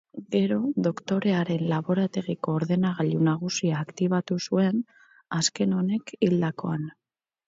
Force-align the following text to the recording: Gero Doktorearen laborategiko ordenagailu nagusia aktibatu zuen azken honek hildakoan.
Gero 0.35 0.55
Doktorearen 0.85 1.65
laborategiko 1.73 2.55
ordenagailu 2.59 3.19
nagusia 3.27 3.81
aktibatu 3.85 4.39
zuen 4.47 4.81
azken 5.41 5.77
honek 5.81 6.15
hildakoan. 6.29 6.89